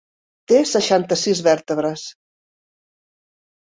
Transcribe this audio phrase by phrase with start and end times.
[0.51, 2.09] Té seixanta-sis vèrtebres.